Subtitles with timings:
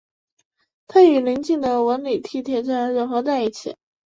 [0.87, 3.75] 它与临近的文礼地铁站整合在一起。